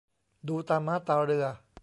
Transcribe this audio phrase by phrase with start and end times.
[0.47, 1.45] ดูตาม้าตาเรือ